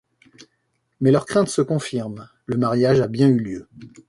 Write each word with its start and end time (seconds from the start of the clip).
Mais 0.99 1.11
leurs 1.11 1.27
craintes 1.27 1.49
se 1.49 1.61
confirment: 1.61 2.27
le 2.47 2.57
mariage 2.57 3.01
a 3.01 3.07
bien 3.07 3.27
eu 3.29 3.37
lieu. 3.37 3.67